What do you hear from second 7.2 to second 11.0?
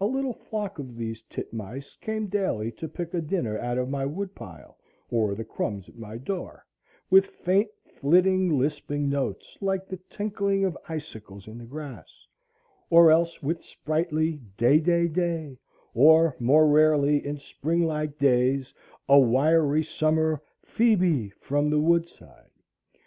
faint flitting lisping notes, like the tinkling of